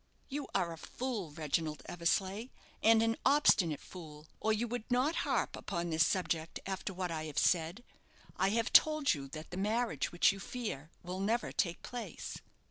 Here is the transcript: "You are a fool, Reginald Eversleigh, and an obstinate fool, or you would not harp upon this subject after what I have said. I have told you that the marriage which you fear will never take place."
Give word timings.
"You 0.29 0.47
are 0.55 0.73
a 0.73 0.79
fool, 0.79 1.29
Reginald 1.29 1.83
Eversleigh, 1.85 2.47
and 2.81 3.03
an 3.03 3.17
obstinate 3.23 3.79
fool, 3.81 4.25
or 4.39 4.51
you 4.51 4.67
would 4.67 4.89
not 4.89 5.17
harp 5.27 5.55
upon 5.55 5.91
this 5.91 6.03
subject 6.07 6.59
after 6.65 6.91
what 6.91 7.11
I 7.11 7.25
have 7.25 7.37
said. 7.37 7.83
I 8.35 8.49
have 8.49 8.73
told 8.73 9.13
you 9.13 9.27
that 9.27 9.51
the 9.51 9.57
marriage 9.57 10.11
which 10.11 10.31
you 10.31 10.39
fear 10.39 10.89
will 11.03 11.19
never 11.19 11.51
take 11.51 11.83
place." 11.83 12.39